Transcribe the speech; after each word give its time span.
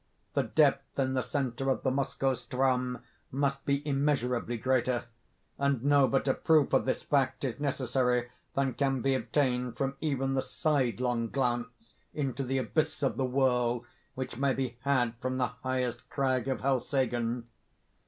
The 0.33 0.41
depth 0.41 0.97
in 0.97 1.13
the 1.13 1.21
centre 1.21 1.69
of 1.69 1.83
the 1.83 1.91
Moskoe 1.91 2.33
ström 2.33 3.01
must 3.29 3.63
be 3.65 3.87
immeasurably 3.87 4.57
greater; 4.57 5.03
and 5.59 5.83
no 5.83 6.07
better 6.07 6.33
proof 6.33 6.73
of 6.73 6.85
this 6.85 7.03
fact 7.03 7.43
is 7.43 7.59
necessary 7.59 8.31
than 8.55 8.73
can 8.73 9.01
be 9.03 9.13
obtained 9.13 9.77
from 9.77 9.95
even 10.01 10.33
the 10.33 10.41
sidelong 10.41 11.29
glance 11.29 11.93
into 12.15 12.41
the 12.43 12.57
abyss 12.57 13.03
of 13.03 13.15
the 13.15 13.25
whirl 13.25 13.85
which 14.15 14.37
may 14.39 14.55
be 14.55 14.77
had 14.81 15.13
from 15.21 15.37
the 15.37 15.49
highest 15.61 16.09
crag 16.09 16.47
of 16.47 16.61
Helseggen. 16.61 17.43